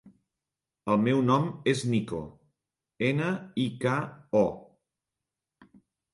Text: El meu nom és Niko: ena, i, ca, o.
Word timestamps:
El 0.93 1.03
meu 1.07 1.19
nom 1.27 1.45
és 1.73 1.83
Niko: 1.91 2.21
ena, 3.09 3.29
i, 3.67 3.67
ca, 3.85 3.95
o. 4.43 4.45